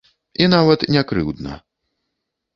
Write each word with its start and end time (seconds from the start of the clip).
І 0.45 0.47
нават 0.53 0.85
не 0.95 1.03
крыўдна. 1.13 1.61